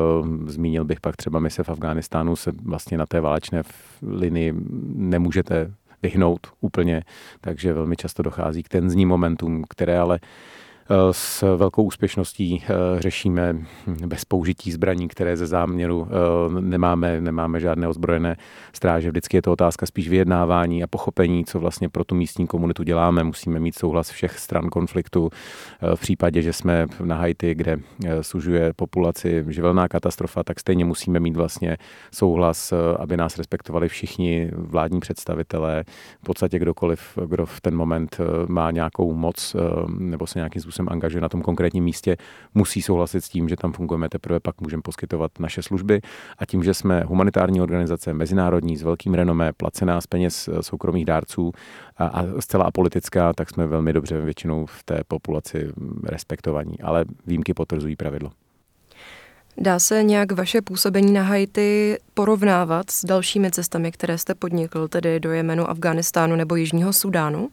zmínil 0.46 0.84
bych 0.84 1.00
pak 1.00 1.16
třeba 1.16 1.40
mise 1.40 1.62
v 1.62 1.68
Afghánistánu 1.68 2.36
se 2.36 2.52
vlastně 2.64 2.98
na 2.98 3.06
té 3.06 3.20
válečné 3.20 3.62
linii 4.02 4.54
nemůžete 4.94 5.72
vyhnout 6.02 6.46
úplně, 6.60 7.02
takže 7.40 7.72
velmi 7.72 7.96
často 7.96 8.22
dochází 8.22 8.62
k 8.62 8.68
tenzním 8.68 9.08
momentům, 9.08 9.64
které 9.68 9.98
ale 9.98 10.20
Eh, 10.20 10.69
s 11.10 11.56
velkou 11.56 11.82
úspěšností 11.82 12.62
eh, 12.62 12.74
řešíme 13.00 13.56
bez 14.06 14.24
použití 14.24 14.72
zbraní, 14.72 15.08
které 15.08 15.36
ze 15.36 15.46
záměru 15.46 16.08
eh, 16.10 16.60
nemáme, 16.60 17.20
nemáme 17.20 17.60
žádné 17.60 17.88
ozbrojené 17.88 18.36
stráže. 18.72 19.10
Vždycky 19.10 19.36
je 19.36 19.42
to 19.42 19.52
otázka 19.52 19.86
spíš 19.86 20.08
vyjednávání 20.08 20.82
a 20.82 20.86
pochopení, 20.86 21.44
co 21.44 21.58
vlastně 21.58 21.88
pro 21.88 22.04
tu 22.04 22.14
místní 22.14 22.46
komunitu 22.46 22.82
děláme. 22.82 23.24
Musíme 23.24 23.60
mít 23.60 23.78
souhlas 23.78 24.10
všech 24.10 24.38
stran 24.38 24.68
konfliktu. 24.68 25.30
V 25.94 26.00
případě, 26.00 26.42
že 26.42 26.52
jsme 26.52 26.86
na 27.04 27.16
Haiti, 27.16 27.54
kde 27.54 27.76
sužuje 28.20 28.72
populaci 28.76 29.44
živelná 29.48 29.88
katastrofa, 29.88 30.42
tak 30.42 30.60
stejně 30.60 30.84
musíme 30.84 31.20
mít 31.20 31.36
vlastně 31.36 31.76
souhlas, 32.12 32.72
aby 32.98 33.16
nás 33.16 33.38
respektovali 33.38 33.88
všichni 33.88 34.50
vládní 34.52 35.00
představitelé, 35.00 35.84
v 36.20 36.24
podstatě 36.24 36.58
kdokoliv, 36.58 37.18
kdo 37.26 37.46
v 37.46 37.60
ten 37.60 37.76
moment 37.76 38.20
má 38.48 38.70
nějakou 38.70 39.14
moc 39.14 39.56
nebo 39.98 40.26
se 40.26 40.38
nějakým 40.38 40.62
způsobem 40.62 40.79
způsobem 40.80 40.92
angažuje 40.92 41.20
na 41.20 41.28
tom 41.28 41.42
konkrétním 41.42 41.84
místě, 41.84 42.16
musí 42.54 42.82
souhlasit 42.82 43.24
s 43.24 43.28
tím, 43.28 43.48
že 43.48 43.56
tam 43.56 43.72
fungujeme, 43.72 44.08
teprve 44.08 44.40
pak 44.40 44.60
můžeme 44.60 44.82
poskytovat 44.82 45.30
naše 45.38 45.62
služby. 45.62 46.00
A 46.38 46.46
tím, 46.46 46.62
že 46.62 46.74
jsme 46.74 47.02
humanitární 47.06 47.60
organizace, 47.60 48.14
mezinárodní, 48.14 48.76
s 48.76 48.82
velkým 48.82 49.14
renomé, 49.14 49.52
placená 49.52 50.00
z 50.00 50.06
peněz 50.06 50.48
eh, 50.48 50.62
soukromých 50.62 51.04
dárců 51.04 51.52
a, 51.96 52.06
a 52.06 52.40
zcela 52.40 52.64
apolitická, 52.64 53.32
tak 53.32 53.50
jsme 53.50 53.66
velmi 53.66 53.92
dobře 53.92 54.20
většinou 54.20 54.66
v 54.66 54.82
té 54.84 55.00
populaci 55.08 55.68
mm, 55.76 56.02
respektovaní. 56.08 56.80
Ale 56.82 57.04
výjimky 57.26 57.54
potvrzují 57.54 57.96
pravidlo. 57.96 58.30
Dá 59.58 59.78
se 59.78 60.02
nějak 60.02 60.32
vaše 60.32 60.62
působení 60.62 61.12
na 61.12 61.22
Haiti 61.22 61.98
porovnávat 62.14 62.90
s 62.90 63.04
dalšími 63.04 63.50
cestami, 63.50 63.92
které 63.92 64.18
jste 64.18 64.34
podnikl, 64.34 64.88
tedy 64.88 65.20
do 65.20 65.32
Jemenu, 65.32 65.70
Afganistánu 65.70 66.36
nebo 66.36 66.56
Jižního 66.56 66.92
Sudánu? 66.92 67.50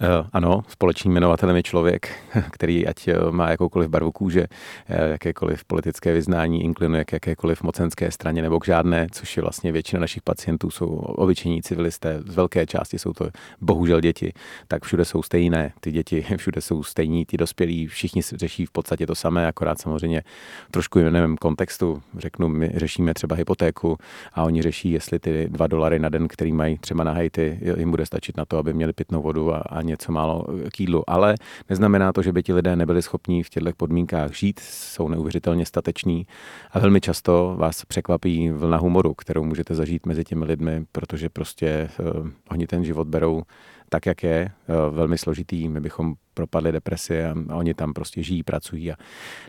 Eh, 0.00 0.24
ano, 0.32 0.62
společným 0.68 1.12
jmenovatelem 1.12 1.56
je 1.56 1.62
člověk, 1.62 2.12
který 2.50 2.86
ať 2.86 3.08
eh, 3.08 3.14
má 3.30 3.50
jakoukoliv 3.50 3.88
barvu 3.88 4.12
kůže, 4.12 4.46
eh, 4.88 5.08
jakékoliv 5.08 5.64
politické 5.64 6.12
vyznání, 6.12 6.64
inklinuje 6.64 7.04
k 7.04 7.12
jakékoliv 7.12 7.62
mocenské 7.62 8.10
straně 8.10 8.42
nebo 8.42 8.60
k 8.60 8.66
žádné, 8.66 9.06
což 9.12 9.36
je 9.36 9.40
vlastně 9.40 9.72
většina 9.72 10.00
našich 10.00 10.22
pacientů 10.22 10.70
jsou 10.70 10.88
obyčejní 10.96 11.62
civilisté, 11.62 12.20
z 12.26 12.34
velké 12.34 12.66
části 12.66 12.98
jsou 12.98 13.12
to 13.12 13.28
bohužel 13.60 14.00
děti, 14.00 14.32
tak 14.68 14.84
všude 14.84 15.04
jsou 15.04 15.22
stejné, 15.22 15.72
ty 15.80 15.92
děti 15.92 16.26
všude 16.36 16.60
jsou 16.60 16.82
stejní, 16.82 17.26
ty 17.26 17.36
dospělí, 17.36 17.86
všichni 17.86 18.22
řeší 18.22 18.66
v 18.66 18.70
podstatě 18.70 19.06
to 19.06 19.14
samé, 19.14 19.46
akorát 19.46 19.80
samozřejmě 19.80 20.22
trošku 20.70 20.98
jiném 20.98 21.36
kontextu, 21.36 22.02
řeknu, 22.18 22.48
my 22.48 22.72
řešíme 22.74 23.14
třeba 23.14 23.36
hypotéku 23.36 23.96
a 24.32 24.42
oni 24.42 24.62
řeší, 24.62 24.90
jestli 24.90 25.18
ty 25.18 25.48
dva 25.48 25.66
dolary 25.66 25.98
na 25.98 26.08
den, 26.08 26.28
který 26.28 26.52
mají 26.52 26.78
třeba 26.78 27.04
na 27.04 27.12
Haiti, 27.12 27.58
jim 27.76 27.90
bude 27.90 28.06
stačit 28.06 28.36
na 28.36 28.44
to, 28.44 28.58
aby 28.58 28.72
měli 28.72 28.92
pitnou 28.92 29.22
vodu 29.22 29.54
a, 29.54 29.58
a 29.58 29.83
něco 29.84 30.12
málo 30.12 30.44
k 30.72 30.80
jídlu. 30.80 31.10
Ale 31.10 31.34
neznamená 31.70 32.12
to, 32.12 32.22
že 32.22 32.32
by 32.32 32.42
ti 32.42 32.52
lidé 32.52 32.76
nebyli 32.76 33.02
schopni 33.02 33.42
v 33.42 33.50
těchto 33.50 33.70
podmínkách 33.76 34.34
žít, 34.34 34.60
jsou 34.60 35.08
neuvěřitelně 35.08 35.66
stateční 35.66 36.26
a 36.72 36.78
velmi 36.78 37.00
často 37.00 37.54
vás 37.58 37.84
překvapí 37.84 38.50
vlna 38.50 38.76
humoru, 38.76 39.14
kterou 39.14 39.44
můžete 39.44 39.74
zažít 39.74 40.06
mezi 40.06 40.24
těmi 40.24 40.44
lidmi, 40.44 40.84
protože 40.92 41.28
prostě 41.28 41.88
uh, 42.00 42.28
oni 42.50 42.66
ten 42.66 42.84
život 42.84 43.08
berou 43.08 43.42
tak, 43.88 44.06
jak 44.06 44.22
je, 44.22 44.50
eh, 44.68 44.72
velmi 44.90 45.18
složitý. 45.18 45.68
My 45.68 45.80
bychom 45.80 46.14
propadli 46.34 46.72
depresi 46.72 47.24
a, 47.24 47.34
oni 47.54 47.74
tam 47.74 47.92
prostě 47.92 48.22
žijí, 48.22 48.42
pracují 48.42 48.92
a 48.92 48.96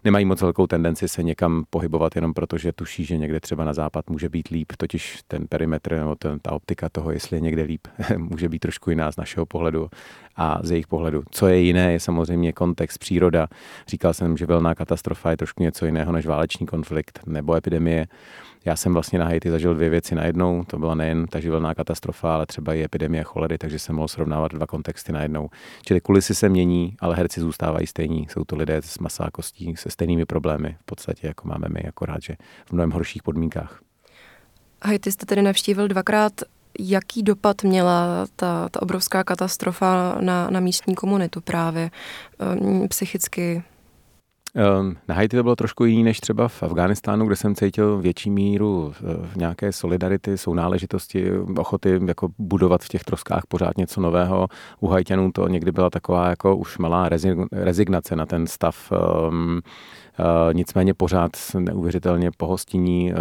nemají 0.03 0.25
moc 0.25 0.41
velkou 0.41 0.67
tendenci 0.67 1.07
se 1.07 1.23
někam 1.23 1.65
pohybovat 1.69 2.15
jenom 2.15 2.33
proto, 2.33 2.57
že 2.57 2.73
tuší, 2.73 3.05
že 3.05 3.17
někde 3.17 3.39
třeba 3.39 3.63
na 3.63 3.73
západ 3.73 4.09
může 4.09 4.29
být 4.29 4.47
líp, 4.47 4.71
totiž 4.77 5.19
ten 5.27 5.47
perimetr 5.47 5.95
nebo 5.95 6.15
ten, 6.15 6.39
ta 6.39 6.51
optika 6.51 6.89
toho, 6.89 7.11
jestli 7.11 7.37
je 7.37 7.41
někde 7.41 7.63
líp, 7.63 7.87
může 8.17 8.49
být 8.49 8.59
trošku 8.59 8.89
jiná 8.89 9.11
z 9.11 9.17
našeho 9.17 9.45
pohledu 9.45 9.89
a 10.35 10.59
z 10.63 10.71
jejich 10.71 10.87
pohledu. 10.87 11.23
Co 11.31 11.47
je 11.47 11.59
jiné, 11.59 11.93
je 11.93 11.99
samozřejmě 11.99 12.53
kontext, 12.53 12.97
příroda. 12.99 13.47
Říkal 13.87 14.13
jsem, 14.13 14.37
že 14.37 14.45
velná 14.45 14.75
katastrofa 14.75 15.31
je 15.31 15.37
trošku 15.37 15.63
něco 15.63 15.85
jiného 15.85 16.11
než 16.11 16.25
válečný 16.25 16.65
konflikt 16.65 17.19
nebo 17.25 17.55
epidemie. 17.55 18.07
Já 18.65 18.75
jsem 18.75 18.93
vlastně 18.93 19.19
na 19.19 19.25
Haiti 19.25 19.51
zažil 19.51 19.73
dvě 19.73 19.89
věci 19.89 20.15
najednou. 20.15 20.63
To 20.63 20.77
byla 20.77 20.95
nejen 20.95 21.27
ta 21.27 21.39
živelná 21.39 21.75
katastrofa, 21.75 22.35
ale 22.35 22.45
třeba 22.45 22.73
i 22.73 22.83
epidemie 22.83 23.23
cholery, 23.23 23.57
takže 23.57 23.79
jsem 23.79 23.95
mohl 23.95 24.07
srovnávat 24.07 24.51
dva 24.53 24.67
kontexty 24.67 25.11
najednou. 25.11 25.49
Čili 25.85 26.01
kulisy 26.01 26.35
se 26.35 26.49
mění, 26.49 26.74
ale 26.99 27.15
herci 27.15 27.41
zůstávají 27.41 27.87
stejní. 27.87 28.27
Jsou 28.29 28.43
to 28.43 28.55
lidé 28.55 28.77
s 28.81 28.97
masákostí, 28.99 29.75
se 29.75 29.89
stejnými 29.89 30.25
problémy, 30.25 30.77
v 30.81 30.85
podstatě 30.85 31.27
jako 31.27 31.47
máme 31.47 31.67
my, 31.69 31.81
akorát, 31.87 32.21
že 32.21 32.35
v 32.65 32.71
mnohem 32.71 32.91
horších 32.91 33.23
podmínkách. 33.23 33.81
Haiti 34.83 35.11
jste 35.11 35.25
tedy 35.25 35.41
navštívil 35.41 35.87
dvakrát. 35.87 36.33
Jaký 36.79 37.23
dopad 37.23 37.63
měla 37.63 38.25
ta, 38.35 38.69
ta 38.69 38.81
obrovská 38.81 39.23
katastrofa 39.23 40.17
na, 40.21 40.49
na 40.49 40.59
místní 40.59 40.95
komunitu 40.95 41.41
právě 41.41 41.91
ehm, 42.39 42.87
psychicky, 42.87 43.63
na 45.07 45.15
Haiti 45.15 45.37
to 45.37 45.43
bylo 45.43 45.55
trošku 45.55 45.85
jiný 45.85 46.03
než 46.03 46.19
třeba 46.19 46.47
v 46.47 46.63
Afghánistánu, 46.63 47.25
kde 47.25 47.35
jsem 47.35 47.55
cítil 47.55 47.97
větší 47.97 48.29
míru 48.29 48.93
eh, 48.95 49.29
nějaké 49.35 49.71
solidarity, 49.71 50.37
sounáležitosti, 50.37 51.31
ochoty 51.57 51.99
jako 52.05 52.29
budovat 52.37 52.83
v 52.83 52.87
těch 52.87 53.03
troskách 53.03 53.43
pořád 53.47 53.77
něco 53.77 54.01
nového. 54.01 54.47
U 54.79 54.87
Haitianů 54.87 55.31
to 55.31 55.47
někdy 55.47 55.71
byla 55.71 55.89
taková 55.89 56.29
jako 56.29 56.55
už 56.55 56.77
malá 56.77 57.09
rezignace 57.51 58.15
na 58.15 58.25
ten 58.25 58.47
stav 58.47 58.91
um, 59.29 59.61
nicméně 60.53 60.93
pořád 60.93 61.31
neuvěřitelně 61.59 62.31
pohostinní 62.37 63.13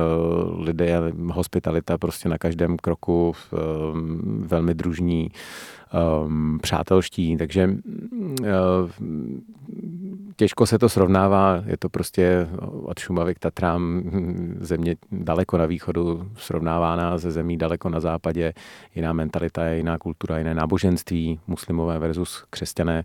lidé, 0.58 1.00
hospitalita 1.32 1.98
prostě 1.98 2.28
na 2.28 2.38
každém 2.38 2.76
kroku, 2.76 3.32
velmi 4.38 4.74
družní, 4.74 5.30
přátelští, 6.62 7.36
takže 7.36 7.76
těžko 10.36 10.66
se 10.66 10.78
to 10.78 10.88
srovnává, 10.88 11.62
je 11.66 11.76
to 11.76 11.88
prostě 11.88 12.48
od 12.82 12.98
Šumavy 12.98 13.34
k 13.34 13.38
Tatrám. 13.38 14.02
Země 14.60 14.96
daleko 15.12 15.58
na 15.58 15.66
východu 15.66 16.28
srovnávána 16.36 17.18
ze 17.18 17.30
zemí 17.30 17.56
daleko 17.56 17.88
na 17.88 18.00
západě, 18.00 18.52
jiná 18.94 19.12
mentalita, 19.12 19.68
jiná 19.68 19.98
kultura, 19.98 20.38
jiné 20.38 20.54
náboženství, 20.54 21.40
muslimové 21.46 21.98
versus 21.98 22.44
křesťané. 22.50 23.04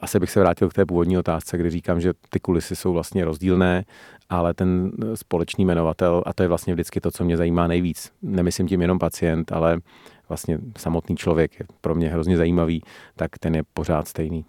Asi 0.00 0.20
bych 0.20 0.30
se 0.30 0.40
vrátil 0.40 0.68
k 0.68 0.74
té 0.74 0.86
původní 0.86 1.18
otázce, 1.18 1.58
kdy 1.58 1.70
říkám, 1.70 2.00
že 2.00 2.12
ty 2.30 2.40
kulisy 2.40 2.76
jsou 2.76 2.92
vlastně 2.92 3.21
rozdílné, 3.24 3.84
ale 4.28 4.54
ten 4.54 4.92
společný 5.14 5.64
jmenovatel, 5.64 6.22
a 6.26 6.32
to 6.32 6.42
je 6.42 6.48
vlastně 6.48 6.74
vždycky 6.74 7.00
to, 7.00 7.10
co 7.10 7.24
mě 7.24 7.36
zajímá 7.36 7.66
nejvíc, 7.66 8.12
nemyslím 8.22 8.68
tím 8.68 8.82
jenom 8.82 8.98
pacient, 8.98 9.52
ale 9.52 9.80
vlastně 10.28 10.58
samotný 10.76 11.16
člověk 11.16 11.60
je 11.60 11.66
pro 11.80 11.94
mě 11.94 12.08
hrozně 12.08 12.36
zajímavý, 12.36 12.82
tak 13.16 13.38
ten 13.38 13.54
je 13.54 13.62
pořád 13.74 14.08
stejný. 14.08 14.44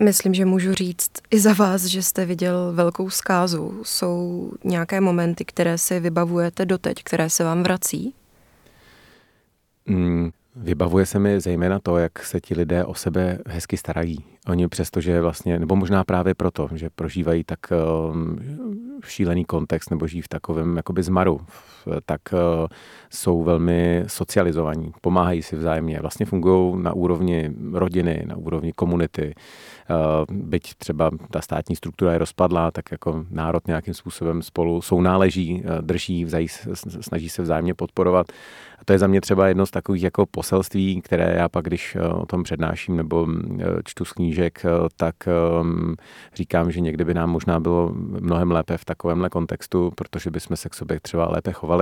Myslím, 0.00 0.34
že 0.34 0.44
můžu 0.44 0.74
říct 0.74 1.10
i 1.30 1.40
za 1.40 1.52
vás, 1.52 1.84
že 1.84 2.02
jste 2.02 2.24
viděl 2.24 2.72
velkou 2.72 3.10
zkázu. 3.10 3.80
Jsou 3.82 4.50
nějaké 4.64 5.00
momenty, 5.00 5.44
které 5.44 5.78
si 5.78 6.00
vybavujete 6.00 6.66
doteď, 6.66 7.02
které 7.04 7.30
se 7.30 7.44
vám 7.44 7.62
vrací? 7.62 8.14
Mm, 9.86 10.30
Vybavuje 10.56 11.06
se 11.06 11.18
mi 11.18 11.40
zejména 11.40 11.78
to, 11.78 11.96
jak 11.98 12.24
se 12.24 12.40
ti 12.40 12.54
lidé 12.54 12.84
o 12.84 12.94
sebe 12.94 13.38
hezky 13.46 13.76
starají. 13.76 14.24
Oni 14.48 14.68
přestože 14.68 15.20
vlastně, 15.20 15.58
nebo 15.58 15.76
možná 15.76 16.04
právě 16.04 16.34
proto, 16.34 16.68
že 16.74 16.90
prožívají 16.90 17.44
tak 17.44 17.58
um, 18.10 18.38
šílený 19.04 19.44
kontext 19.44 19.90
nebo 19.90 20.06
žijí 20.06 20.22
v 20.22 20.28
takovém 20.28 20.76
jakoby 20.76 21.02
zmaru, 21.02 21.40
tak 22.06 22.20
uh, 22.32 22.38
jsou 23.10 23.42
velmi 23.42 24.04
socializovaní, 24.06 24.92
pomáhají 25.00 25.42
si 25.42 25.56
vzájemně, 25.56 25.98
vlastně 26.00 26.26
fungují 26.26 26.82
na 26.82 26.92
úrovni 26.92 27.50
rodiny, 27.72 28.22
na 28.26 28.36
úrovni 28.36 28.72
komunity. 28.72 29.34
Uh, 29.90 30.36
byť 30.36 30.74
třeba 30.74 31.10
ta 31.30 31.40
státní 31.40 31.76
struktura 31.76 32.12
je 32.12 32.18
rozpadlá, 32.18 32.70
tak 32.70 32.84
jako 32.90 33.24
národ 33.30 33.66
nějakým 33.66 33.94
způsobem 33.94 34.42
spolu 34.42 34.82
sounáleží, 34.82 35.62
uh, 35.64 35.78
drží, 35.80 36.24
vzají, 36.24 36.48
snaží 37.00 37.28
se 37.28 37.42
vzájemně 37.42 37.74
podporovat. 37.74 38.26
A 38.78 38.84
to 38.84 38.92
je 38.92 38.98
za 38.98 39.06
mě 39.06 39.20
třeba 39.20 39.48
jedno 39.48 39.66
z 39.66 39.70
takových 39.70 40.02
jako 40.02 40.26
poselství, 40.26 41.02
které 41.02 41.34
já 41.38 41.48
pak, 41.48 41.64
když 41.64 41.96
o 42.14 42.26
tom 42.26 42.42
přednáším 42.42 42.96
nebo 42.96 43.26
čtu 43.84 44.04
z 44.04 44.12
knížek, 44.12 44.62
tak 44.96 45.14
říkám, 46.34 46.70
že 46.70 46.80
někdy 46.80 47.04
by 47.04 47.14
nám 47.14 47.30
možná 47.30 47.60
bylo 47.60 47.90
mnohem 48.20 48.50
lépe 48.50 48.78
v 48.78 48.84
takovémhle 48.84 49.28
kontextu, 49.28 49.92
protože 49.94 50.30
bychom 50.30 50.56
se 50.56 50.68
k 50.68 50.74
sobě 50.74 51.00
třeba 51.00 51.28
lépe 51.30 51.52
chovali. 51.52 51.75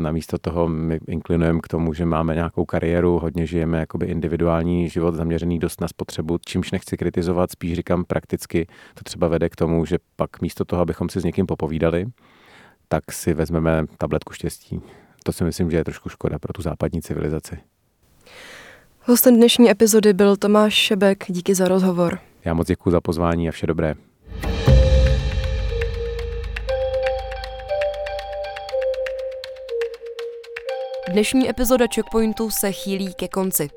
Namísto 0.00 0.38
toho 0.38 0.68
my 0.68 1.00
inklinujeme 1.08 1.60
k 1.62 1.68
tomu, 1.68 1.94
že 1.94 2.04
máme 2.04 2.34
nějakou 2.34 2.64
kariéru, 2.64 3.18
hodně 3.18 3.46
žijeme 3.46 3.78
jakoby 3.78 4.06
individuální 4.06 4.88
život 4.88 5.14
zaměřený 5.14 5.58
dost 5.58 5.80
na 5.80 5.88
spotřebu, 5.88 6.38
čímž 6.46 6.70
nechci 6.70 6.96
kritizovat, 6.96 7.50
spíš 7.50 7.74
říkám 7.74 8.04
prakticky, 8.04 8.66
to 8.94 9.04
třeba 9.04 9.28
vede 9.28 9.48
k 9.48 9.56
tomu, 9.56 9.84
že 9.84 9.98
pak 10.16 10.40
místo 10.40 10.64
toho, 10.64 10.82
abychom 10.82 11.08
si 11.08 11.20
s 11.20 11.24
někým 11.24 11.46
popovídali, 11.46 12.06
tak 12.88 13.12
si 13.12 13.34
vezmeme 13.34 13.84
tabletku 13.98 14.32
štěstí 14.32 14.80
to 15.26 15.32
si 15.32 15.44
myslím, 15.44 15.70
že 15.70 15.76
je 15.76 15.84
trošku 15.84 16.08
škoda 16.08 16.38
pro 16.38 16.52
tu 16.52 16.62
západní 16.62 17.02
civilizaci. 17.02 17.58
Hostem 19.02 19.36
dnešní 19.36 19.70
epizody 19.70 20.12
byl 20.12 20.36
Tomáš 20.36 20.74
Šebek. 20.74 21.24
Díky 21.28 21.54
za 21.54 21.68
rozhovor. 21.68 22.18
Já 22.44 22.54
moc 22.54 22.66
děkuji 22.66 22.90
za 22.90 23.00
pozvání 23.00 23.48
a 23.48 23.52
vše 23.52 23.66
dobré. 23.66 23.94
Dnešní 31.08 31.50
epizoda 31.50 31.86
Checkpointu 31.94 32.50
se 32.50 32.72
chýlí 32.72 33.14
ke 33.14 33.28
konci. 33.28 33.68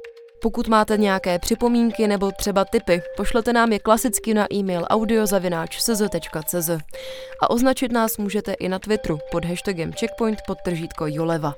Pokud 0.42 0.68
máte 0.68 0.98
nějaké 0.98 1.40
připomínky 1.40 2.08
nebo 2.08 2.32
třeba 2.32 2.66
tipy, 2.66 3.02
pošlete 3.18 3.54
nám 3.54 3.72
je 3.72 3.80
klasicky 3.80 4.34
na 4.34 4.54
e-mail 4.54 4.86
audiozavináč.cz 4.90 6.70
a 7.42 7.50
označit 7.50 7.92
nás 7.92 8.18
můžete 8.18 8.54
i 8.54 8.70
na 8.70 8.80
Twitteru 8.80 9.20
pod 9.32 9.46
hashtagem 9.46 9.92
checkpoint 9.94 10.40
podtržítko 10.48 11.06
Joleva. 11.08 11.56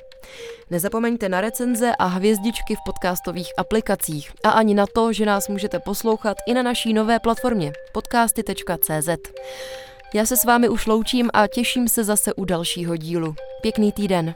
Nezapomeňte 0.70 1.30
na 1.30 1.42
recenze 1.42 1.92
a 2.00 2.06
hvězdičky 2.06 2.76
v 2.76 2.80
podcastových 2.86 3.52
aplikacích 3.58 4.32
a 4.44 4.50
ani 4.50 4.74
na 4.74 4.86
to, 4.94 5.14
že 5.14 5.26
nás 5.26 5.48
můžete 5.48 5.80
poslouchat 5.80 6.38
i 6.48 6.54
na 6.54 6.64
naší 6.64 6.94
nové 6.94 7.20
platformě 7.20 7.72
podcasty.cz. 7.94 9.10
Já 10.14 10.26
se 10.26 10.38
s 10.38 10.46
vámi 10.46 10.70
už 10.70 10.88
loučím 10.88 11.30
a 11.34 11.48
těším 11.48 11.88
se 11.88 12.04
zase 12.04 12.34
u 12.34 12.46
dalšího 12.46 12.98
dílu. 12.98 13.36
Pěkný 13.62 13.92
týden. 13.92 14.36